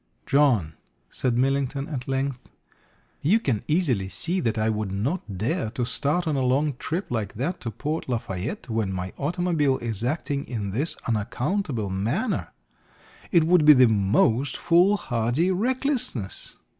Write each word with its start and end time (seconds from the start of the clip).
"John," 0.25 0.73
said 1.11 1.37
Millington 1.37 1.87
at 1.87 2.07
length, 2.07 2.49
"you 3.21 3.39
can 3.39 3.61
easily 3.67 4.09
see 4.09 4.39
that 4.39 4.57
I 4.57 4.67
would 4.67 4.91
not 4.91 5.37
dare 5.37 5.69
to 5.77 5.85
start 5.85 6.27
on 6.27 6.35
a 6.35 6.41
long 6.41 6.75
trip 6.79 7.11
like 7.11 7.35
that 7.35 7.61
to 7.61 7.69
Port 7.69 8.09
Lafayette 8.09 8.67
when 8.67 8.91
my 8.91 9.13
automobile 9.19 9.77
is 9.77 10.03
acting 10.03 10.43
in 10.45 10.71
this 10.71 10.95
unaccountable 11.07 11.91
manner. 11.91 12.47
It 13.31 13.43
would 13.43 13.63
be 13.63 13.73
the 13.73 13.85
most 13.87 14.57
foolhardy 14.57 15.51
recklessness. 15.51 16.57